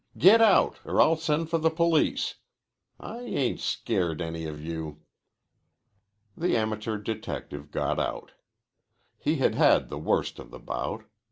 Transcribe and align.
Get 0.17 0.41
out, 0.41 0.79
or 0.83 0.99
I'll 0.99 1.15
send 1.15 1.51
for 1.51 1.59
the 1.59 1.69
police. 1.69 2.37
I 2.99 3.19
ain't 3.19 3.59
scared 3.59 4.19
any 4.19 4.45
of 4.45 4.59
you." 4.59 5.01
The 6.35 6.57
amateur 6.57 6.97
detective 6.97 7.69
got 7.69 7.99
out. 7.99 8.31
He 9.19 9.35
had 9.35 9.53
had 9.53 9.89
the 9.89 9.99
worst 9.99 10.39
of 10.39 10.49
the 10.49 10.57
bout. 10.57 11.03